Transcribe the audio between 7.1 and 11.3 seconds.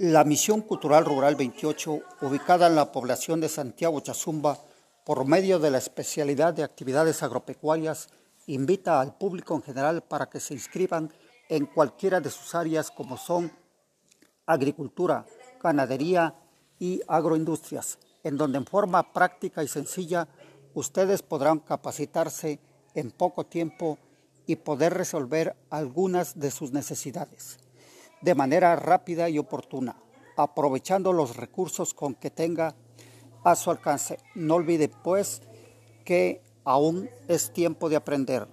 agropecuarias, invita al público en general para que se inscriban